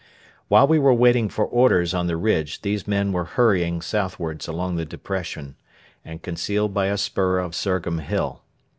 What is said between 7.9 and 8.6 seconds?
Hill.